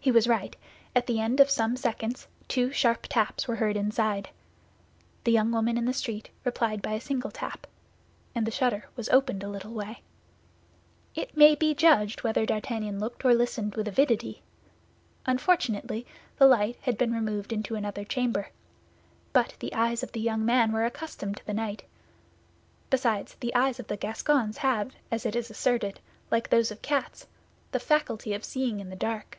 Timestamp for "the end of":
1.08-1.50